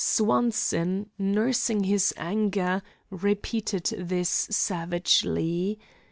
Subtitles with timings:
[0.03, 5.77] Swanson, nursing his anger, repeated this savagely.